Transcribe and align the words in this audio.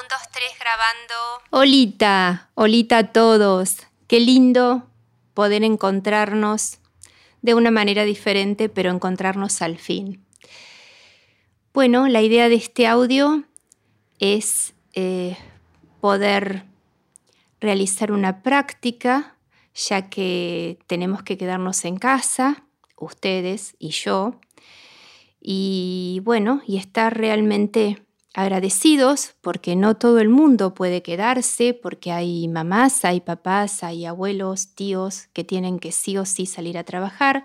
Un, 0.00 0.06
dos, 0.08 0.28
tres, 0.32 0.52
grabando. 0.60 1.42
Olita, 1.50 2.50
olita 2.54 2.98
a 2.98 3.12
todos. 3.12 3.78
Qué 4.06 4.20
lindo 4.20 4.86
poder 5.34 5.64
encontrarnos 5.64 6.78
de 7.42 7.54
una 7.54 7.72
manera 7.72 8.04
diferente, 8.04 8.68
pero 8.68 8.90
encontrarnos 8.92 9.60
al 9.60 9.76
fin. 9.76 10.24
Bueno, 11.72 12.06
la 12.06 12.22
idea 12.22 12.48
de 12.48 12.54
este 12.54 12.86
audio 12.86 13.42
es 14.20 14.74
eh, 14.92 15.36
poder 16.00 16.64
realizar 17.60 18.12
una 18.12 18.42
práctica, 18.42 19.36
ya 19.74 20.08
que 20.08 20.78
tenemos 20.86 21.24
que 21.24 21.36
quedarnos 21.36 21.84
en 21.84 21.96
casa, 21.96 22.62
ustedes 22.96 23.74
y 23.80 23.88
yo, 23.88 24.38
y 25.40 26.20
bueno, 26.22 26.62
y 26.66 26.76
estar 26.76 27.16
realmente 27.16 28.04
agradecidos 28.34 29.34
porque 29.40 29.74
no 29.76 29.96
todo 29.96 30.18
el 30.20 30.28
mundo 30.28 30.74
puede 30.74 31.02
quedarse, 31.02 31.74
porque 31.74 32.12
hay 32.12 32.48
mamás, 32.48 33.04
hay 33.04 33.20
papás, 33.20 33.82
hay 33.82 34.06
abuelos, 34.06 34.74
tíos 34.74 35.28
que 35.32 35.44
tienen 35.44 35.78
que 35.78 35.92
sí 35.92 36.16
o 36.18 36.24
sí 36.24 36.46
salir 36.46 36.78
a 36.78 36.84
trabajar 36.84 37.42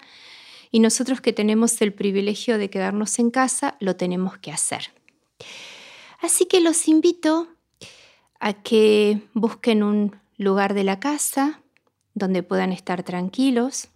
y 0.74 0.80
nosotros 0.80 1.22
que 1.22 1.34
tenemos 1.34 1.80
el 1.84 1.94
privilegio 1.94 2.58
de 2.58 2.72
quedarnos 2.72 3.20
en 3.20 3.30
casa, 3.30 3.77
lo 3.80 3.96
tenemos 3.96 4.40
que 4.40 4.52
hacer. 4.52 4.91
Así 6.20 6.46
que 6.46 6.62
los 6.62 6.88
invito 6.88 7.48
a 8.40 8.54
que 8.54 9.22
busquen 9.36 9.84
un 9.84 10.20
lugar 10.36 10.74
de 10.74 10.84
la 10.84 11.00
casa 11.00 11.62
donde 12.16 12.41
puedan 12.41 12.72
estar 12.72 13.04
tranquilos. 13.04 13.90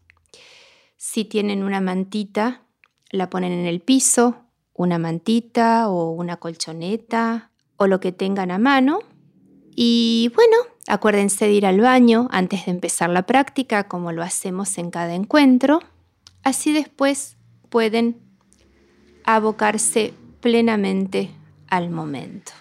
Si 0.98 1.26
tienen 1.26 1.64
una 1.64 1.81
mantita, 1.81 2.62
la 3.09 3.30
ponen 3.31 3.54
en 3.54 3.66
el 3.66 3.81
piso, 3.81 4.47
una 4.77 4.99
mantita 4.99 5.90
o 5.90 6.12
una 6.12 6.38
colchoneta 6.38 7.52
o 7.76 7.88
lo 7.88 7.99
que 7.99 8.13
tengan 8.13 8.52
a 8.52 8.59
mano. 8.59 9.00
Y 9.76 10.31
bueno, 10.36 10.55
acuérdense 10.88 11.45
de 11.45 11.53
ir 11.53 11.66
al 11.66 11.81
baño 11.81 12.28
antes 12.31 12.66
de 12.66 12.72
empezar 12.72 13.09
la 13.09 13.25
práctica, 13.25 13.88
como 13.88 14.11
lo 14.11 14.23
hacemos 14.23 14.78
en 14.78 14.92
cada 14.92 15.16
encuentro. 15.16 15.81
Así 16.44 16.72
después 16.72 17.36
pueden 17.70 18.22
abocarse 19.25 20.14
plenamente 20.39 21.31
al 21.67 21.89
momento. 21.89 22.53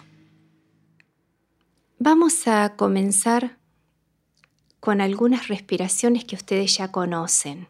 Vamos 1.99 2.47
a 2.47 2.75
comenzar 2.75 3.57
con 4.79 5.01
algunas 5.01 5.47
respiraciones 5.47 6.25
que 6.25 6.35
ustedes 6.35 6.77
ya 6.77 6.91
conocen 6.91 7.67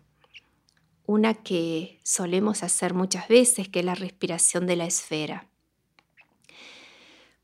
una 1.08 1.34
que 1.34 2.00
solemos 2.04 2.62
hacer 2.64 2.94
muchas 2.94 3.28
veces, 3.30 3.70
que 3.70 3.80
es 3.80 3.86
la 3.86 3.96
respiración 3.96 4.68
de 4.68 4.76
la 4.76 4.86
esfera. 4.86 5.48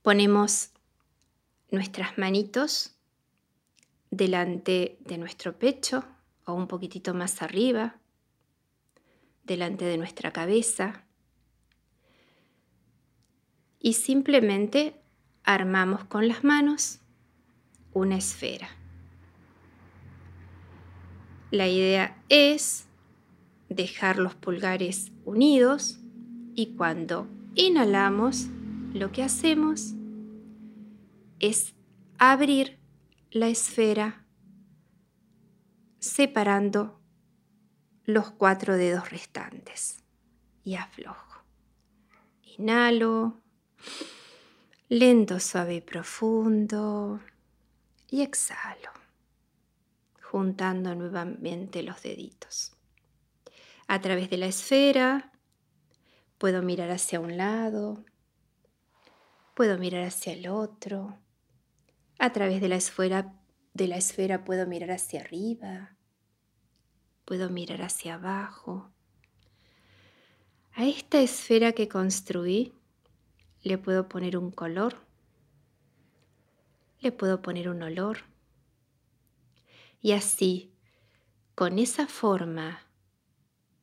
Ponemos 0.04 0.70
nuestras 1.72 2.18
manitos 2.18 2.94
delante 4.12 4.98
de 5.00 5.18
nuestro 5.18 5.58
pecho 5.58 6.04
o 6.46 6.54
un 6.54 6.68
poquitito 6.68 7.14
más 7.14 7.42
arriba, 7.42 7.96
delante 9.46 9.86
de 9.86 9.98
nuestra 9.98 10.32
cabeza 10.32 11.06
y 13.80 13.94
simplemente 13.94 14.96
armamos 15.46 16.04
con 16.04 16.28
las 16.28 16.44
manos 16.44 17.00
una 17.94 18.18
esfera. 18.18 18.70
La 21.50 21.68
idea 21.68 22.22
es 22.28 22.88
dejar 23.76 24.18
los 24.18 24.36
pulgares 24.36 25.12
unidos 25.26 26.00
y 26.56 26.76
cuando 26.76 27.28
inhalamos 27.56 28.48
lo 28.94 29.12
que 29.12 29.24
hacemos 29.24 29.94
es 31.40 31.74
abrir 32.18 32.80
la 33.32 33.48
esfera 33.48 34.26
separando 36.00 37.00
los 38.06 38.32
cuatro 38.32 38.76
dedos 38.76 39.10
restantes 39.10 40.04
y 40.64 40.76
aflojo. 40.76 41.44
Inhalo, 42.58 43.42
lento, 44.90 45.40
suave 45.40 45.76
y 45.76 45.82
profundo 45.82 47.22
y 48.10 48.22
exhalo, 48.22 48.92
juntando 50.22 50.94
nuevamente 50.94 51.82
los 51.82 52.04
deditos. 52.04 52.73
A 53.94 54.02
través 54.02 54.32
de 54.32 54.38
la 54.38 54.48
esfera 54.48 55.32
puedo 56.40 56.64
mirar 56.64 56.90
hacia 56.90 57.20
un 57.20 57.38
lado, 57.38 58.04
puedo 59.54 59.78
mirar 59.78 60.02
hacia 60.06 60.34
el 60.34 60.48
otro. 60.48 61.20
A 62.18 62.34
través 62.34 62.60
de 62.60 62.70
la 62.70 62.76
esfera, 62.78 63.36
de 63.76 63.88
la 63.88 63.98
esfera 63.98 64.46
puedo 64.46 64.66
mirar 64.66 64.90
hacia 64.90 65.22
arriba, 65.22 65.96
puedo 67.24 67.52
mirar 67.52 67.84
hacia 67.84 68.16
abajo. 68.16 68.92
A 70.74 70.86
esta 70.88 71.22
esfera 71.22 71.74
que 71.74 71.88
construí 71.88 72.74
le 73.62 73.78
puedo 73.78 74.10
poner 74.10 74.40
un 74.40 74.50
color, 74.50 75.06
le 77.00 77.12
puedo 77.12 77.44
poner 77.44 77.70
un 77.70 77.84
olor. 77.84 78.22
Y 80.02 80.14
así, 80.14 80.74
con 81.54 81.78
esa 81.78 82.08
forma 82.08 82.83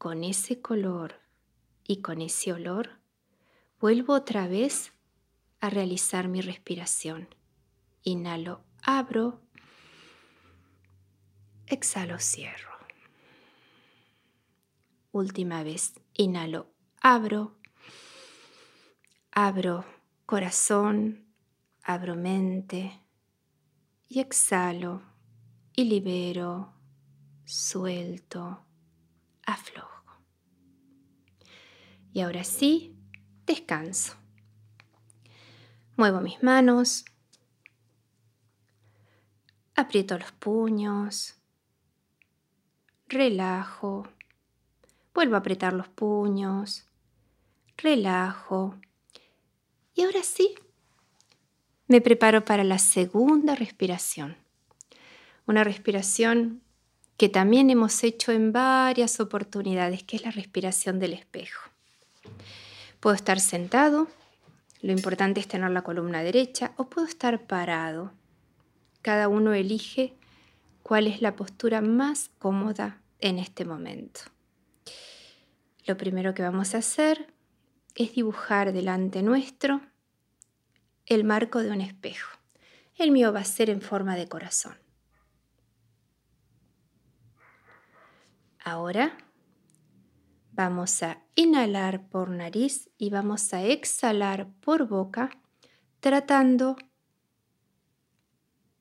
con 0.00 0.24
ese 0.24 0.62
color 0.62 1.20
y 1.86 2.00
con 2.00 2.22
ese 2.22 2.54
olor, 2.54 3.02
vuelvo 3.78 4.14
otra 4.14 4.48
vez 4.48 4.94
a 5.60 5.68
realizar 5.68 6.26
mi 6.26 6.40
respiración. 6.40 7.28
Inhalo, 8.02 8.64
abro, 8.82 9.42
exhalo, 11.66 12.18
cierro. 12.18 12.70
Última 15.12 15.62
vez, 15.64 16.00
inhalo, 16.14 16.72
abro, 17.02 17.58
abro 19.32 19.84
corazón, 20.24 21.26
abro 21.82 22.16
mente 22.16 22.98
y 24.08 24.20
exhalo 24.20 25.02
y 25.76 25.84
libero, 25.84 26.72
suelto, 27.44 28.64
aflojo. 29.52 30.20
Y 32.12 32.20
ahora 32.20 32.44
sí, 32.44 32.96
descanso. 33.46 34.16
Muevo 35.96 36.20
mis 36.20 36.42
manos, 36.42 37.04
aprieto 39.74 40.18
los 40.18 40.32
puños, 40.32 41.34
relajo, 43.06 44.08
vuelvo 45.14 45.34
a 45.34 45.38
apretar 45.38 45.72
los 45.72 45.88
puños, 45.88 46.86
relajo. 47.76 48.76
Y 49.94 50.02
ahora 50.02 50.22
sí, 50.22 50.54
me 51.86 52.00
preparo 52.00 52.44
para 52.44 52.64
la 52.64 52.78
segunda 52.78 53.54
respiración. 53.54 54.36
Una 55.46 55.64
respiración 55.64 56.62
que 57.20 57.28
también 57.28 57.68
hemos 57.68 58.02
hecho 58.02 58.32
en 58.32 58.50
varias 58.50 59.20
oportunidades, 59.20 60.02
que 60.02 60.16
es 60.16 60.24
la 60.24 60.30
respiración 60.30 60.98
del 60.98 61.12
espejo. 61.12 61.68
Puedo 62.98 63.14
estar 63.14 63.40
sentado, 63.40 64.08
lo 64.80 64.92
importante 64.92 65.38
es 65.38 65.46
tener 65.46 65.70
la 65.70 65.82
columna 65.82 66.22
derecha, 66.22 66.72
o 66.78 66.88
puedo 66.88 67.06
estar 67.06 67.42
parado. 67.42 68.14
Cada 69.02 69.28
uno 69.28 69.52
elige 69.52 70.14
cuál 70.82 71.06
es 71.06 71.20
la 71.20 71.36
postura 71.36 71.82
más 71.82 72.30
cómoda 72.38 73.02
en 73.18 73.38
este 73.38 73.66
momento. 73.66 74.22
Lo 75.84 75.98
primero 75.98 76.32
que 76.32 76.42
vamos 76.42 76.74
a 76.74 76.78
hacer 76.78 77.34
es 77.96 78.14
dibujar 78.14 78.72
delante 78.72 79.22
nuestro 79.22 79.82
el 81.04 81.24
marco 81.24 81.58
de 81.58 81.70
un 81.70 81.82
espejo. 81.82 82.30
El 82.96 83.10
mío 83.10 83.30
va 83.30 83.40
a 83.40 83.44
ser 83.44 83.68
en 83.68 83.82
forma 83.82 84.16
de 84.16 84.26
corazón. 84.26 84.72
Ahora 88.70 89.16
Vamos 90.52 91.02
a 91.02 91.22
inhalar 91.34 92.08
por 92.08 92.28
nariz 92.28 92.90
y 92.98 93.10
vamos 93.10 93.52
a 93.54 93.64
exhalar 93.64 94.48
por 94.60 94.86
boca 94.86 95.30
tratando 96.00 96.76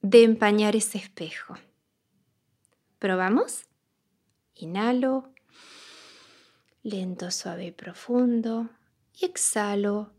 de 0.02 0.24
empañar 0.24 0.76
ese 0.76 0.98
espejo. 0.98 1.56
¿Probamos? 3.00 3.64
Inhalo, 4.56 5.32
lento, 6.84 7.32
suave 7.32 7.68
y 7.68 7.72
profundo 7.72 8.70
y 9.14 9.26
exhalo. 9.26 10.12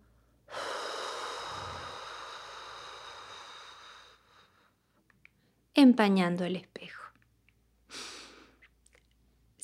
empañando 5.74 6.44
el 6.44 6.56
espejo. 6.56 6.99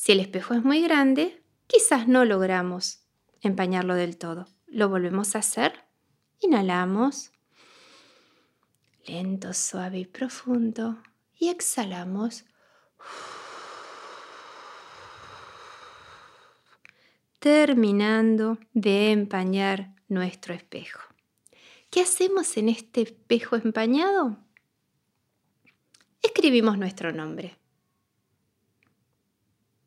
Si 0.06 0.12
el 0.12 0.20
espejo 0.20 0.54
es 0.54 0.62
muy 0.62 0.82
grande, 0.82 1.42
quizás 1.66 2.06
no 2.06 2.24
logramos 2.24 3.00
empañarlo 3.40 3.96
del 3.96 4.16
todo. 4.16 4.46
Lo 4.68 4.88
volvemos 4.88 5.34
a 5.34 5.40
hacer. 5.40 5.82
Inhalamos. 6.38 7.32
Lento, 9.04 9.52
suave 9.52 9.98
y 9.98 10.04
profundo. 10.04 11.02
Y 11.34 11.48
exhalamos. 11.48 12.44
Terminando 17.40 18.58
de 18.74 19.10
empañar 19.10 19.92
nuestro 20.06 20.54
espejo. 20.54 21.00
¿Qué 21.90 22.02
hacemos 22.02 22.56
en 22.56 22.68
este 22.68 23.02
espejo 23.02 23.56
empañado? 23.56 24.38
Escribimos 26.22 26.78
nuestro 26.78 27.10
nombre. 27.10 27.56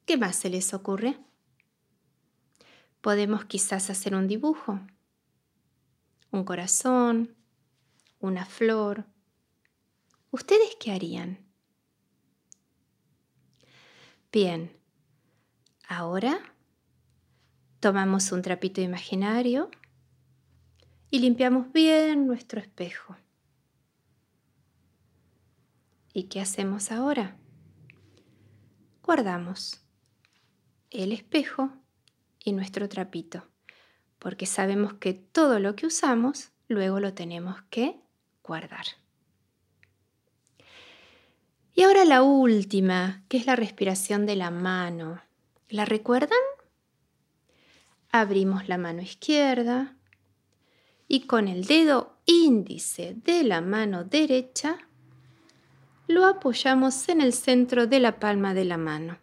¿Qué 0.10 0.18
más 0.18 0.38
se 0.38 0.50
les 0.50 0.74
ocurre? 0.74 1.20
Podemos 3.00 3.46
quizás 3.46 3.92
hacer 3.92 4.16
un 4.16 4.28
dibujo, 4.28 4.80
un 6.32 6.44
corazón, 6.44 7.36
una 8.20 8.44
flor. 8.44 9.06
¿Ustedes 10.32 10.76
qué 10.80 10.94
harían? 10.94 11.46
Bien, 14.32 14.76
ahora 15.88 16.40
tomamos 17.80 18.32
un 18.32 18.42
trapito 18.42 18.82
imaginario 18.82 19.70
y 21.12 21.20
limpiamos 21.20 21.72
bien 21.72 22.26
nuestro 22.26 22.60
espejo. 22.60 23.16
¿Y 26.16 26.24
qué 26.24 26.42
hacemos 26.42 26.92
ahora? 26.92 27.38
Guardamos 29.04 29.86
el 30.92 31.12
espejo 31.12 31.72
y 32.44 32.54
nuestro 32.54 32.90
trapito, 32.90 33.44
porque 34.18 34.46
sabemos 34.46 34.94
que 34.94 35.14
todo 35.14 35.60
lo 35.60 35.76
que 35.76 35.86
usamos 35.86 36.52
luego 36.68 37.00
lo 37.00 37.14
tenemos 37.14 37.62
que 37.70 38.00
guardar. 38.44 38.86
Y 41.74 41.84
ahora 41.84 42.04
la 42.04 42.24
última, 42.24 43.24
que 43.30 43.38
es 43.38 43.46
la 43.46 43.56
respiración 43.56 44.26
de 44.26 44.36
la 44.36 44.52
mano. 44.52 45.22
¿La 45.70 45.86
recuerdan? 45.86 46.38
Abrimos 48.12 48.68
la 48.68 48.78
mano 48.78 49.02
izquierda 49.02 49.96
y 51.08 51.22
con 51.22 51.48
el 51.48 51.66
dedo 51.66 52.18
índice 52.26 53.16
de 53.24 53.44
la 53.44 53.62
mano 53.62 54.04
derecha 54.04 54.78
lo 56.08 56.26
apoyamos 56.26 57.08
en 57.08 57.22
el 57.22 57.34
centro 57.34 57.86
de 57.86 58.00
la 58.00 58.20
palma 58.20 58.54
de 58.54 58.66
la 58.66 58.78
mano. 58.78 59.20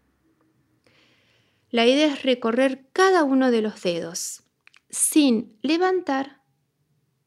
La 1.76 1.84
idea 1.84 2.06
es 2.06 2.22
recorrer 2.22 2.88
cada 2.94 3.22
uno 3.22 3.50
de 3.50 3.60
los 3.60 3.82
dedos 3.82 4.44
sin 4.88 5.58
levantar 5.60 6.40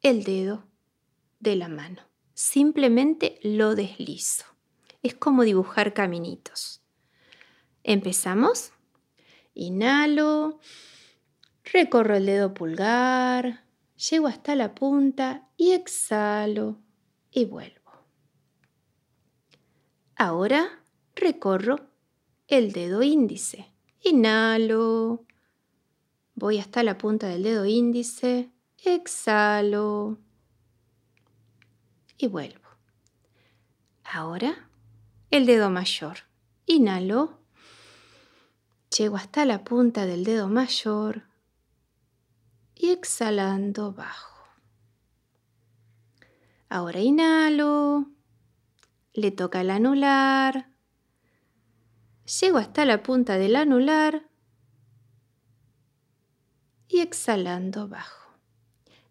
el 0.02 0.24
dedo 0.24 0.66
de 1.40 1.56
la 1.56 1.68
mano. 1.68 2.02
Simplemente 2.34 3.40
lo 3.44 3.76
deslizo. 3.76 4.46
Es 5.04 5.14
como 5.14 5.44
dibujar 5.44 5.94
caminitos. 5.94 6.82
Empezamos. 7.84 8.72
Inhalo, 9.54 10.60
recorro 11.64 12.16
el 12.16 12.26
dedo 12.26 12.56
pulgar, 12.56 13.66
llego 14.10 14.26
hasta 14.26 14.56
la 14.56 14.74
punta 14.74 15.48
y 15.58 15.74
exhalo 15.74 16.80
y 17.30 17.46
vuelvo. 17.46 17.92
Ahora 20.16 20.82
recorro 21.14 21.92
el 22.48 22.72
dedo 22.72 23.04
índice. 23.04 23.76
Inhalo. 24.04 25.26
Voy 26.36 26.60
hasta 26.60 26.84
la 26.84 26.98
punta 26.98 27.28
del 27.28 27.44
dedo 27.44 27.66
índice. 27.66 28.52
Exhalo. 28.84 30.18
Y 32.18 32.28
vuelvo. 32.28 32.68
Ahora 34.04 34.70
el 35.32 35.46
dedo 35.46 35.70
mayor. 35.70 36.20
Inhalo. 36.66 37.40
Llego 38.98 39.18
hasta 39.18 39.46
la 39.46 39.64
punta 39.64 40.06
del 40.06 40.24
dedo 40.24 40.48
mayor. 40.48 41.24
Y 42.76 42.90
exhalando 42.90 43.94
bajo. 43.94 44.46
Ahora 46.70 47.00
inhalo 47.00 48.08
le 49.14 49.32
toca 49.32 49.62
el 49.62 49.70
anular, 49.70 50.69
llego 52.30 52.60
hasta 52.60 52.86
la 52.86 53.02
punta 53.02 53.38
del 53.38 53.56
anular 53.56 54.30
y 56.88 57.00
exhalando 57.00 57.88
bajo. 57.88 58.38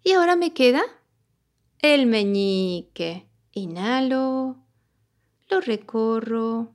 Y 0.02 0.12
ahora 0.12 0.36
me 0.36 0.52
queda 0.52 0.82
el 1.80 2.06
meñique. 2.06 3.28
Inhalo, 3.52 4.56
lo 5.50 5.60
recorro 5.60 6.74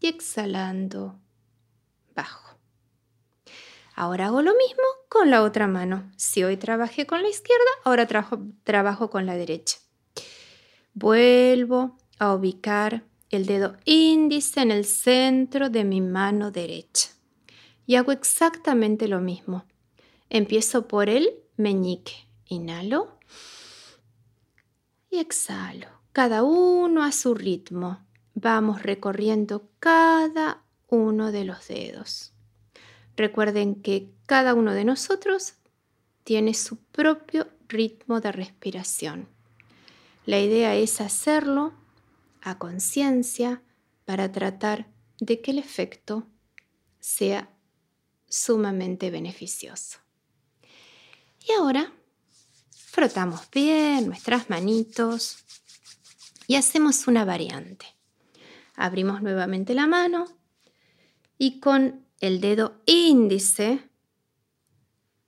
y 0.00 0.06
exhalando 0.06 1.20
bajo. 2.14 2.58
Ahora 3.94 4.26
hago 4.26 4.42
lo 4.42 4.54
mismo 4.54 4.84
con 5.08 5.30
la 5.30 5.42
otra 5.42 5.66
mano. 5.66 6.10
Si 6.16 6.42
hoy 6.44 6.56
trabajé 6.56 7.06
con 7.06 7.22
la 7.22 7.28
izquierda, 7.28 7.64
ahora 7.84 8.06
trabajo, 8.06 9.10
con 9.10 9.26
la 9.26 9.36
derecha. 9.36 9.78
Vuelvo 10.94 11.96
a 12.18 12.34
ubicar 12.34 13.04
el 13.30 13.46
dedo 13.46 13.76
índice 13.84 14.60
en 14.60 14.70
el 14.70 14.84
centro 14.84 15.70
de 15.70 15.84
mi 15.84 16.00
mano 16.00 16.50
derecha. 16.50 17.10
Y 17.86 17.96
hago 17.96 18.12
exactamente 18.12 19.08
lo 19.08 19.20
mismo. 19.20 19.64
Empiezo 20.30 20.88
por 20.88 21.08
el 21.08 21.30
meñique. 21.56 22.26
Inhalo 22.46 23.18
y 25.10 25.18
exhalo. 25.18 25.88
Cada 26.12 26.42
uno 26.42 27.04
a 27.04 27.12
su 27.12 27.34
ritmo. 27.34 28.00
Vamos 28.34 28.82
recorriendo 28.82 29.68
cada 29.80 30.62
uno 30.88 31.32
de 31.32 31.44
los 31.44 31.68
dedos. 31.68 32.32
Recuerden 33.16 33.76
que 33.76 34.10
cada 34.26 34.54
uno 34.54 34.72
de 34.72 34.84
nosotros 34.84 35.54
tiene 36.24 36.54
su 36.54 36.76
propio 36.76 37.48
ritmo 37.68 38.20
de 38.20 38.32
respiración. 38.32 39.28
La 40.26 40.40
idea 40.40 40.74
es 40.74 41.00
hacerlo 41.00 41.72
a 42.46 42.58
conciencia 42.58 43.60
para 44.04 44.30
tratar 44.30 44.86
de 45.18 45.40
que 45.40 45.50
el 45.50 45.58
efecto 45.58 46.28
sea 47.00 47.50
sumamente 48.28 49.10
beneficioso. 49.10 49.98
Y 51.40 51.52
ahora 51.52 51.92
frotamos 52.70 53.50
bien 53.50 54.06
nuestras 54.06 54.48
manitos 54.48 55.38
y 56.46 56.54
hacemos 56.54 57.08
una 57.08 57.24
variante. 57.24 57.86
Abrimos 58.76 59.22
nuevamente 59.22 59.74
la 59.74 59.88
mano 59.88 60.26
y 61.38 61.58
con 61.58 62.06
el 62.20 62.40
dedo 62.40 62.80
índice 62.86 63.90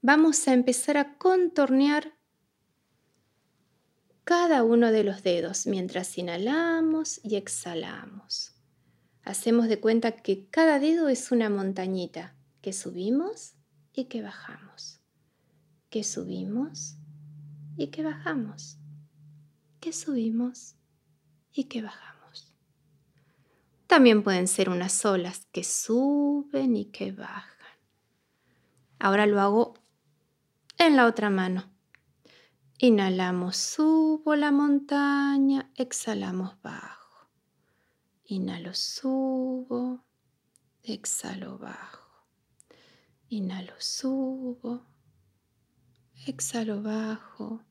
vamos 0.03 0.47
a 0.47 0.53
empezar 0.53 0.97
a 0.97 1.19
contornear 1.19 2.18
cada 4.29 4.63
uno 4.63 4.93
de 4.93 5.05
los 5.05 5.23
dedos 5.23 5.67
mientras 5.67 6.19
inhalamos 6.19 7.19
y 7.25 7.37
exhalamos. 7.37 8.53
Hacemos 9.23 9.69
de 9.69 9.81
cuenta 9.81 10.13
que 10.13 10.51
cada 10.51 10.79
dedo 10.79 11.09
es 11.09 11.33
una 11.33 11.49
montañita 11.49 12.37
que 12.61 12.75
subimos 12.75 13.55
y 13.95 14.05
que 14.05 14.21
bajamos, 14.21 15.01
que 15.89 16.05
subimos 16.05 16.99
y 17.79 17.87
que 17.87 18.03
bajamos, 18.03 18.77
que 19.81 19.95
subimos 19.95 20.75
y 21.51 21.65
que 21.65 21.81
bajamos. 21.81 22.55
También 23.87 24.23
pueden 24.23 24.47
ser 24.47 24.69
unas 24.69 25.07
olas 25.07 25.47
que 25.53 25.65
suben 25.65 26.77
y 26.77 26.85
que 26.91 27.13
bajan. 27.13 27.79
Ahora 28.99 29.25
lo 29.25 29.41
hago 29.41 29.73
en 30.77 30.97
la 30.97 31.07
otra 31.07 31.31
mano 31.31 31.78
Inhalamos, 32.81 33.57
subo 33.57 34.37
la 34.37 34.53
montaña, 34.53 35.69
exhalamos 35.75 36.63
bajo. 36.63 37.29
Inhalo, 38.27 38.73
subo, 38.73 40.05
exhalo 40.85 41.59
bajo. 41.59 42.29
Inhalo, 43.31 43.73
subo, 43.79 44.87
exhalo 46.25 46.81
bajo. 46.81 47.65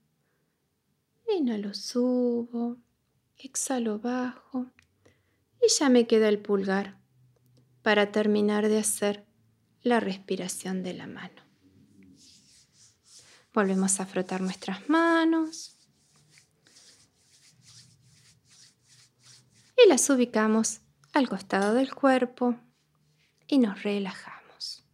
Inhalo, 1.37 1.73
subo, 1.73 2.75
exhalo 3.37 3.99
bajo. 3.99 4.73
Y 5.61 5.69
ya 5.69 5.87
me 5.87 6.05
queda 6.05 6.27
el 6.27 6.39
pulgar 6.39 6.97
para 7.81 8.11
terminar 8.11 8.67
de 8.67 8.79
hacer 8.79 9.25
la 9.83 10.01
respiración 10.01 10.83
de 10.83 10.95
la 10.95 11.07
mano. 11.07 11.46
Volvemos 13.57 13.99
a 13.99 14.05
frotar 14.05 14.39
nuestras 14.39 14.87
manos. 14.87 15.75
Y 19.83 19.89
las 19.89 20.07
ubicamos 20.11 20.81
al 21.11 21.27
costado 21.27 21.73
del 21.73 21.91
cuerpo 21.91 22.53
y 23.47 23.57
nos 23.57 23.81
relajamos. 23.81 24.85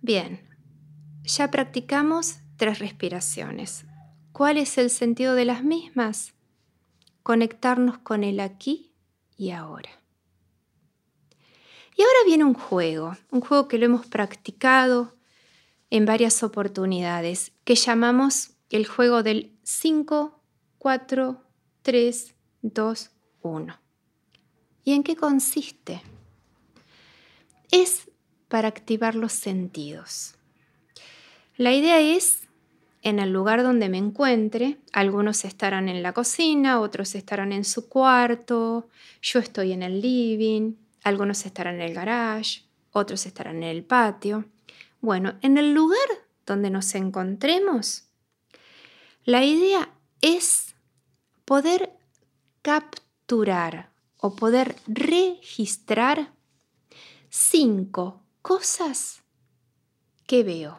Bien, 0.00 0.48
ya 1.24 1.50
practicamos 1.50 2.36
tres 2.56 2.78
respiraciones. 2.78 3.84
¿Cuál 4.30 4.58
es 4.58 4.78
el 4.78 4.90
sentido 4.90 5.34
de 5.34 5.44
las 5.44 5.64
mismas? 5.64 6.34
Conectarnos 7.24 7.98
con 7.98 8.22
el 8.22 8.38
aquí 8.38 8.92
y 9.36 9.50
ahora. 9.50 9.90
Y 11.96 12.02
ahora 12.02 12.18
viene 12.26 12.44
un 12.44 12.54
juego, 12.54 13.16
un 13.32 13.40
juego 13.40 13.66
que 13.66 13.78
lo 13.78 13.86
hemos 13.86 14.06
practicado 14.06 15.17
en 15.90 16.04
varias 16.04 16.42
oportunidades, 16.42 17.52
que 17.64 17.74
llamamos 17.74 18.50
el 18.70 18.86
juego 18.86 19.22
del 19.22 19.52
5, 19.62 20.40
4, 20.78 21.42
3, 21.82 22.34
2, 22.62 23.10
1. 23.42 23.80
¿Y 24.84 24.92
en 24.92 25.02
qué 25.02 25.16
consiste? 25.16 26.02
Es 27.70 28.10
para 28.48 28.68
activar 28.68 29.14
los 29.14 29.32
sentidos. 29.32 30.34
La 31.56 31.72
idea 31.72 32.00
es, 32.00 32.48
en 33.02 33.18
el 33.18 33.32
lugar 33.32 33.62
donde 33.62 33.88
me 33.88 33.98
encuentre, 33.98 34.78
algunos 34.92 35.44
estarán 35.44 35.88
en 35.88 36.02
la 36.02 36.12
cocina, 36.12 36.80
otros 36.80 37.14
estarán 37.14 37.52
en 37.52 37.64
su 37.64 37.88
cuarto, 37.88 38.88
yo 39.22 39.38
estoy 39.38 39.72
en 39.72 39.82
el 39.82 40.00
living, 40.00 40.74
algunos 41.04 41.44
estarán 41.46 41.76
en 41.76 41.82
el 41.82 41.94
garage, 41.94 42.62
otros 42.92 43.26
estarán 43.26 43.56
en 43.58 43.70
el 43.70 43.84
patio. 43.84 44.44
Bueno, 45.00 45.38
en 45.42 45.58
el 45.58 45.72
lugar 45.72 46.08
donde 46.46 46.70
nos 46.70 46.94
encontremos, 46.94 48.08
la 49.24 49.44
idea 49.44 49.94
es 50.20 50.74
poder 51.44 51.92
capturar 52.62 53.92
o 54.16 54.34
poder 54.34 54.76
registrar 54.86 56.32
cinco 57.30 58.22
cosas 58.42 59.22
que 60.26 60.42
veo. 60.42 60.78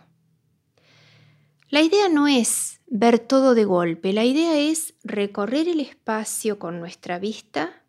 La 1.69 1.81
idea 1.81 2.09
no 2.09 2.27
es 2.27 2.81
ver 2.87 3.19
todo 3.19 3.53
de 3.53 3.63
golpe, 3.65 4.11
la 4.11 4.25
idea 4.25 4.57
es 4.57 4.95
recorrer 5.03 5.67
el 5.67 5.79
espacio 5.79 6.59
con 6.59 6.79
nuestra 6.79 7.19
vista 7.19 7.83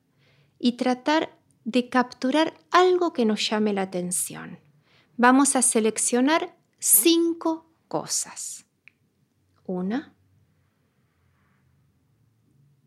y 0.58 0.72
tratar 0.72 1.36
de 1.64 1.88
capturar 1.88 2.54
algo 2.70 3.12
que 3.12 3.24
nos 3.24 3.48
llame 3.48 3.72
la 3.72 3.82
atención. 3.82 4.58
Vamos 5.22 5.54
a 5.54 5.60
seleccionar 5.60 6.56
cinco 6.78 7.70
cosas. 7.88 8.64
Una, 9.66 10.14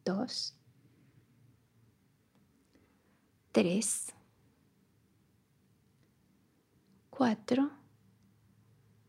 dos, 0.03 0.55
tres, 3.51 4.13
cuatro 7.11 7.69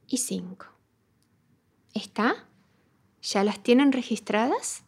y 0.06 0.18
cinco. 0.18 0.66
¿Está? 1.94 2.46
¿Ya 3.22 3.42
las 3.42 3.62
tienen 3.62 3.92
registradas? 3.92 4.82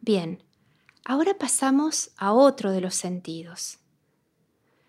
Bien, 0.00 0.42
ahora 1.04 1.36
pasamos 1.36 2.12
a 2.16 2.32
otro 2.32 2.72
de 2.72 2.80
los 2.80 2.94
sentidos. 2.94 3.80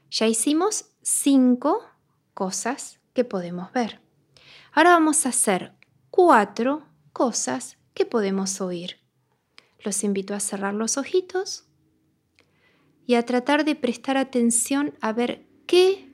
Ya 0.09 0.27
hicimos 0.27 0.90
cinco 1.01 1.83
cosas 2.33 2.99
que 3.13 3.23
podemos 3.23 3.71
ver. 3.73 3.99
Ahora 4.71 4.91
vamos 4.91 5.25
a 5.25 5.29
hacer 5.29 5.73
cuatro 6.09 6.85
cosas 7.13 7.77
que 7.93 8.05
podemos 8.05 8.61
oír. 8.61 8.99
Los 9.83 10.03
invito 10.03 10.33
a 10.33 10.39
cerrar 10.39 10.73
los 10.73 10.97
ojitos 10.97 11.65
y 13.05 13.15
a 13.15 13.25
tratar 13.25 13.65
de 13.65 13.75
prestar 13.75 14.17
atención 14.17 14.93
a 15.01 15.11
ver 15.11 15.45
qué 15.65 16.07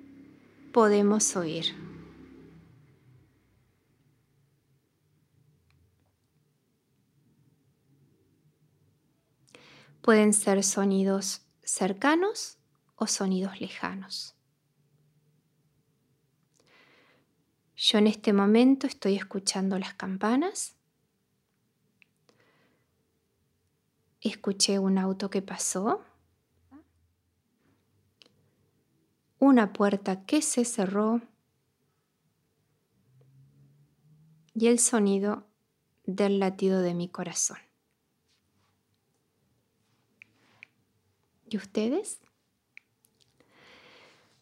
podemos 0.71 1.35
oír. 1.35 1.75
Pueden 10.01 10.31
ser 10.31 10.63
sonidos 10.63 11.41
cercanos 11.63 12.57
o 12.95 13.07
sonidos 13.07 13.59
lejanos. 13.59 14.36
Yo 17.79 17.99
en 17.99 18.07
este 18.07 18.33
momento 18.33 18.87
estoy 18.87 19.15
escuchando 19.15 19.77
las 19.77 19.93
campanas. 19.93 20.75
Escuché 24.19 24.79
un 24.79 24.97
auto 24.97 25.29
que 25.29 25.43
pasó. 25.43 26.03
Una 29.37 29.73
puerta 29.73 30.25
que 30.25 30.41
se 30.41 30.65
cerró. 30.65 31.21
Y 34.55 34.65
el 34.65 34.79
sonido 34.79 35.45
del 36.03 36.39
latido 36.39 36.81
de 36.81 36.95
mi 36.95 37.09
corazón. 37.09 37.59
¿Y 41.47 41.57
ustedes? 41.57 42.19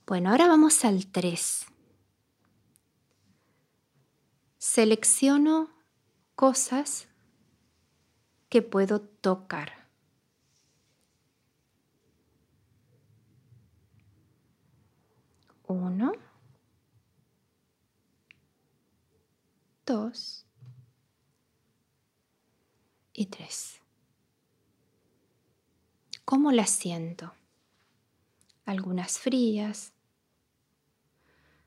Bueno, 0.07 0.29
ahora 0.29 0.47
vamos 0.47 0.85
al 0.85 1.07
3. 1.07 1.74
Selecciono 4.67 5.69
cosas 6.33 7.07
que 8.49 8.63
puedo 8.63 8.99
tocar. 8.99 9.87
Uno, 15.67 16.13
dos 19.85 20.47
y 23.13 23.27
tres. 23.27 23.79
¿Cómo 26.25 26.51
las 26.51 26.71
siento? 26.71 27.35
Algunas 28.65 29.19
frías, 29.19 29.93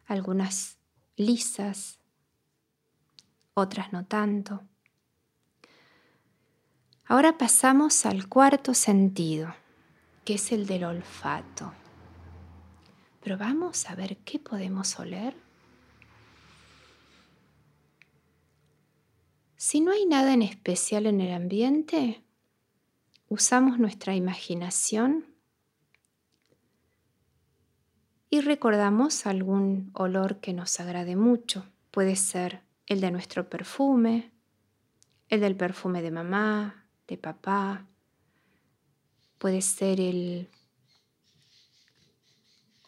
algunas 0.08 0.78
lisas, 1.16 2.00
otras 3.58 3.92
no 3.92 4.04
tanto. 4.04 4.62
Ahora 7.04 7.38
pasamos 7.38 8.04
al 8.04 8.28
cuarto 8.28 8.74
sentido, 8.74 9.54
que 10.24 10.34
es 10.34 10.52
el 10.52 10.66
del 10.66 10.84
olfato. 10.84 11.72
Pero 13.22 13.38
vamos 13.38 13.88
a 13.88 13.94
ver 13.94 14.18
qué 14.18 14.38
podemos 14.38 14.98
oler. 14.98 15.34
Si 19.56 19.80
no 19.80 19.90
hay 19.90 20.06
nada 20.06 20.34
en 20.34 20.42
especial 20.42 21.06
en 21.06 21.20
el 21.20 21.32
ambiente, 21.32 22.22
usamos 23.28 23.78
nuestra 23.78 24.14
imaginación 24.14 25.26
y 28.30 28.40
recordamos 28.40 29.26
algún 29.26 29.90
olor 29.94 30.40
que 30.40 30.52
nos 30.52 30.78
agrade 30.78 31.16
mucho. 31.16 31.64
Puede 31.90 32.16
ser 32.16 32.67
el 32.88 33.00
de 33.00 33.10
nuestro 33.10 33.48
perfume, 33.48 34.32
el 35.28 35.40
del 35.40 35.56
perfume 35.56 36.00
de 36.00 36.10
mamá, 36.10 36.86
de 37.06 37.18
papá, 37.18 37.86
puede 39.38 39.60
ser 39.60 40.00
el 40.00 40.48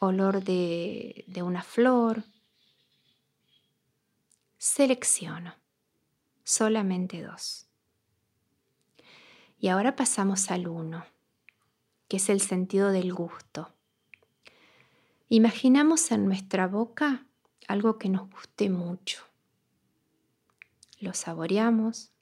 olor 0.00 0.42
de, 0.42 1.24
una 1.44 1.62
flor. 1.62 2.24
Selecciono 4.56 5.54
solamente 6.44 7.22
dos. 7.22 7.66
Y 9.58 9.68
ahora 9.68 9.96
pasamos 9.96 10.50
al 10.50 10.66
uno, 10.66 11.04
que 12.08 12.16
es 12.16 12.30
el 12.30 12.40
sentido 12.40 12.90
del 12.90 13.12
gusto. 13.12 13.72
Imaginamos 15.28 16.10
en 16.10 16.24
nuestra 16.24 16.66
boca 16.66 17.26
algo 17.68 17.98
que 17.98 18.08
nos 18.08 18.28
guste 18.30 18.70
mucho. 18.70 19.29
Lo 21.00 21.14
saboreamos, 21.14 22.12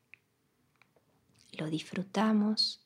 lo 1.52 1.66
disfrutamos. 1.66 2.80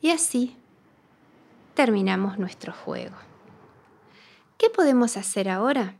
Y 0.00 0.10
así 0.10 0.56
terminamos 1.74 2.38
nuestro 2.38 2.72
juego. 2.72 3.16
¿Qué 4.56 4.70
podemos 4.70 5.16
hacer 5.16 5.48
ahora? 5.48 5.98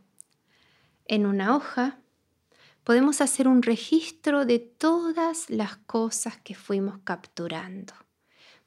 En 1.06 1.26
una 1.26 1.56
hoja 1.56 1.98
podemos 2.84 3.20
hacer 3.20 3.48
un 3.48 3.62
registro 3.62 4.44
de 4.44 4.60
todas 4.60 5.50
las 5.50 5.76
cosas 5.76 6.36
que 6.38 6.54
fuimos 6.54 7.00
capturando. 7.02 7.94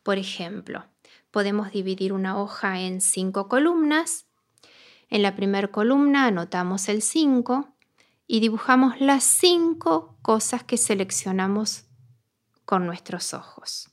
Por 0.03 0.17
ejemplo, 0.17 0.85
podemos 1.31 1.71
dividir 1.71 2.11
una 2.11 2.37
hoja 2.37 2.81
en 2.81 2.99
cinco 2.99 3.47
columnas. 3.47 4.25
En 5.09 5.21
la 5.21 5.35
primera 5.35 5.67
columna 5.67 6.25
anotamos 6.25 6.89
el 6.89 7.01
5 7.01 7.69
y 8.27 8.39
dibujamos 8.39 8.99
las 8.99 9.23
cinco 9.23 10.15
cosas 10.21 10.63
que 10.63 10.77
seleccionamos 10.77 11.85
con 12.65 12.85
nuestros 12.85 13.33
ojos. 13.33 13.89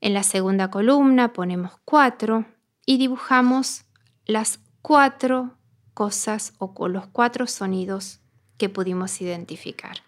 En 0.00 0.14
la 0.14 0.22
segunda 0.22 0.70
columna 0.70 1.32
ponemos 1.32 1.72
4 1.84 2.46
y 2.86 2.98
dibujamos 2.98 3.84
las 4.26 4.60
cuatro 4.82 5.58
cosas 5.94 6.54
o 6.58 6.72
con 6.72 6.92
los 6.92 7.06
cuatro 7.08 7.46
sonidos 7.46 8.20
que 8.56 8.68
pudimos 8.68 9.20
identificar. 9.20 9.98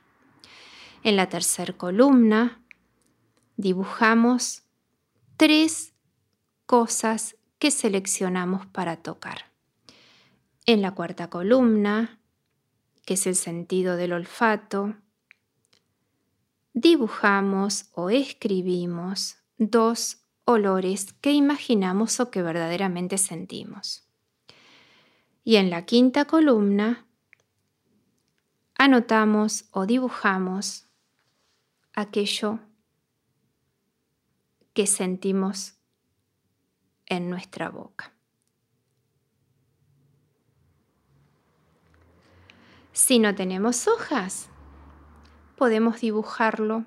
En 1.02 1.16
la 1.16 1.28
tercera 1.28 1.72
columna 1.72 2.62
dibujamos 3.56 4.62
tres 5.36 5.92
cosas 6.66 7.36
que 7.58 7.70
seleccionamos 7.70 8.66
para 8.66 8.96
tocar. 8.96 9.51
En 10.64 10.81
la 10.81 10.92
cuarta 10.92 11.28
columna, 11.28 12.21
que 13.04 13.14
es 13.14 13.26
el 13.26 13.35
sentido 13.35 13.97
del 13.97 14.12
olfato, 14.12 14.95
dibujamos 16.73 17.87
o 17.92 18.11
escribimos 18.11 19.38
dos 19.59 20.19
olores 20.45 21.12
que 21.14 21.33
imaginamos 21.33 22.21
o 22.21 22.31
que 22.31 22.42
verdaderamente 22.42 23.19
sentimos. 23.19 24.07
Y 25.45 25.57
en 25.57 25.71
la 25.71 25.85
quinta 25.85 26.26
columna 26.26 27.07
anotamos 28.76 29.64
o 29.73 29.87
dibujamos 29.87 30.87
aquello 31.92 32.61
que 34.73 34.87
sentimos 34.87 35.75
en 37.07 37.28
nuestra 37.28 37.69
boca. 37.69 38.12
Si 42.92 43.18
no 43.18 43.34
tenemos 43.34 43.88
hojas, 43.88 44.49
podemos 45.56 46.02
dibujarlo 46.02 46.84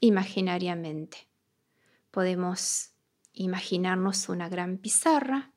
imaginariamente. 0.00 1.26
Podemos 2.12 2.92
imaginarnos 3.32 4.28
una 4.28 4.48
gran 4.48 4.78
pizarra 4.78 5.50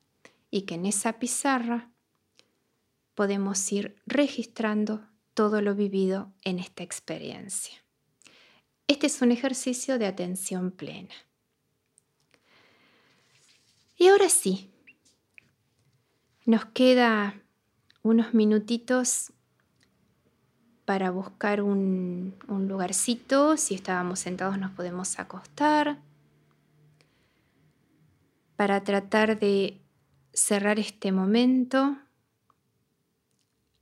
y 0.50 0.62
que 0.62 0.74
en 0.74 0.86
esa 0.86 1.20
pizarra 1.20 1.90
podemos 3.14 3.72
ir 3.72 3.96
registrando 4.04 5.06
todo 5.32 5.60
lo 5.60 5.76
vivido 5.76 6.32
en 6.42 6.58
esta 6.58 6.82
experiencia. 6.82 7.84
Este 8.88 9.06
es 9.06 9.22
un 9.22 9.30
ejercicio 9.30 9.98
de 10.00 10.06
atención 10.06 10.72
plena. 10.72 11.14
Y 13.96 14.08
ahora 14.08 14.28
sí, 14.28 14.72
nos 16.46 16.64
queda 16.66 17.40
unos 18.02 18.34
minutitos 18.34 19.32
para 20.84 21.10
buscar 21.10 21.62
un, 21.62 22.34
un, 22.48 22.68
lugarcito. 22.68 23.56
Si 23.56 23.74
estábamos 23.74 24.20
sentados 24.20 24.58
nos 24.58 24.72
podemos 24.72 25.18
acostar. 25.18 25.98
Para 28.56 28.84
tratar 28.84 29.38
de 29.38 29.80
cerrar 30.32 30.78
este 30.78 31.12
momento 31.12 31.96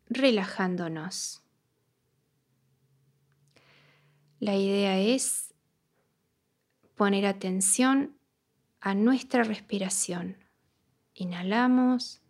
relajándonos. 0.08 1.42
La 4.38 4.56
idea 4.56 4.98
es 4.98 5.54
poner 6.96 7.26
atención 7.26 8.16
a 8.80 8.94
nuestra 8.94 9.44
respiración. 9.44 10.36
Inhalamos 11.14 12.20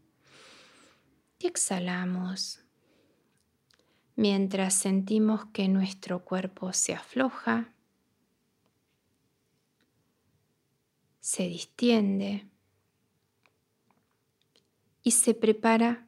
y 1.39 1.47
exhalamos 1.47 2.62
mientras 4.17 4.75
sentimos 4.75 5.47
que 5.47 5.69
nuestro 5.69 6.25
cuerpo 6.25 6.73
se 6.73 6.95
afloja, 6.95 7.73
se 11.21 11.45
distiende 11.45 12.47
y 15.03 15.13
se 15.13 15.35
prepara 15.35 16.07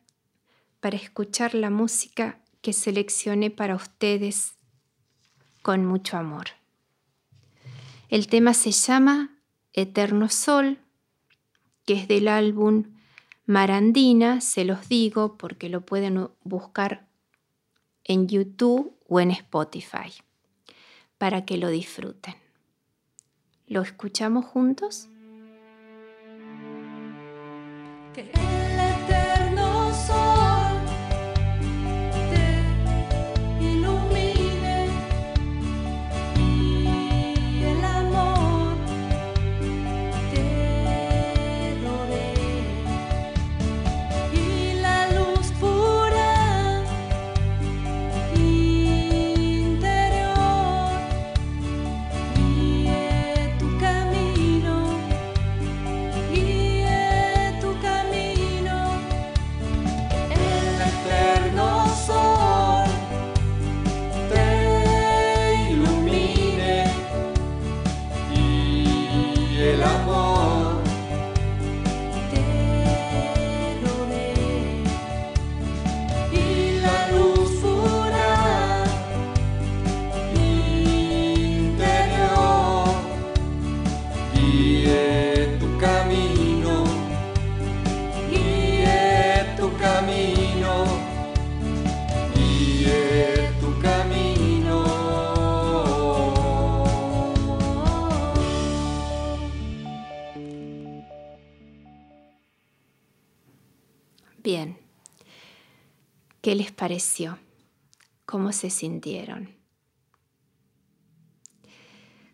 para 0.80 0.96
escuchar 0.96 1.54
la 1.54 1.70
música 1.70 2.40
que 2.60 2.72
seleccioné 2.72 3.50
para 3.50 3.74
ustedes 3.74 4.54
con 5.62 5.84
mucho 5.86 6.16
amor. 6.16 6.46
El 8.08 8.26
tema 8.26 8.54
se 8.54 8.70
llama 8.70 9.38
Eterno 9.72 10.28
Sol, 10.28 10.78
que 11.86 11.94
es 11.94 12.08
del 12.08 12.28
álbum 12.28 12.84
Marandina, 13.46 14.40
se 14.40 14.64
los 14.64 14.88
digo 14.88 15.36
porque 15.36 15.68
lo 15.68 15.82
pueden 15.84 16.28
buscar 16.42 17.06
en 18.04 18.28
YouTube 18.28 18.94
o 19.08 19.20
en 19.20 19.30
Spotify 19.30 20.12
para 21.18 21.44
que 21.44 21.56
lo 21.56 21.68
disfruten. 21.68 22.34
¿Lo 23.66 23.82
escuchamos 23.82 24.44
juntos? 24.44 25.08
Pareció? 106.84 107.38
¿Cómo 108.26 108.52
se 108.52 108.68
sintieron? 108.68 109.56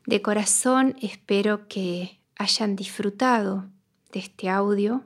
De 0.06 0.20
corazón 0.22 0.96
espero 1.00 1.68
que 1.68 2.20
hayan 2.34 2.74
disfrutado 2.74 3.70
de 4.10 4.18
este 4.18 4.48
audio. 4.48 5.04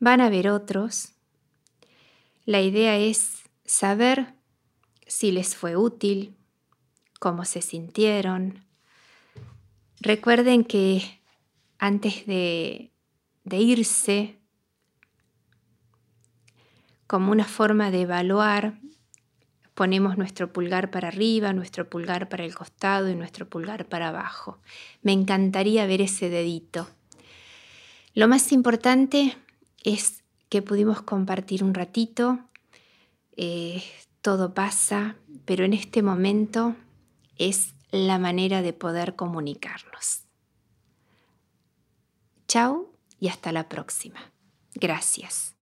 Van 0.00 0.20
a 0.20 0.30
ver 0.30 0.48
otros. 0.48 1.12
La 2.44 2.60
idea 2.60 2.98
es 2.98 3.44
saber 3.64 4.34
si 5.06 5.30
les 5.30 5.54
fue 5.54 5.76
útil, 5.76 6.36
cómo 7.20 7.44
se 7.44 7.62
sintieron. 7.62 8.66
Recuerden 10.00 10.64
que 10.64 11.20
antes 11.78 12.26
de, 12.26 12.90
de 13.44 13.58
irse 13.58 14.35
como 17.06 17.32
una 17.32 17.44
forma 17.44 17.90
de 17.90 18.02
evaluar, 18.02 18.80
ponemos 19.74 20.16
nuestro 20.16 20.52
pulgar 20.52 20.90
para 20.90 21.08
arriba, 21.08 21.52
nuestro 21.52 21.88
pulgar 21.88 22.28
para 22.28 22.44
el 22.44 22.54
costado 22.54 23.10
y 23.10 23.14
nuestro 23.14 23.48
pulgar 23.48 23.86
para 23.86 24.08
abajo. 24.08 24.58
Me 25.02 25.12
encantaría 25.12 25.86
ver 25.86 26.00
ese 26.00 26.30
dedito. 26.30 26.88
Lo 28.14 28.26
más 28.28 28.52
importante 28.52 29.36
es 29.84 30.24
que 30.48 30.62
pudimos 30.62 31.02
compartir 31.02 31.62
un 31.62 31.74
ratito. 31.74 32.40
Eh, 33.36 33.84
todo 34.22 34.54
pasa, 34.54 35.16
pero 35.44 35.64
en 35.64 35.74
este 35.74 36.02
momento 36.02 36.74
es 37.36 37.74
la 37.90 38.18
manera 38.18 38.62
de 38.62 38.72
poder 38.72 39.14
comunicarnos. 39.14 40.24
Chao 42.48 42.90
y 43.20 43.28
hasta 43.28 43.52
la 43.52 43.68
próxima. 43.68 44.32
Gracias. 44.74 45.55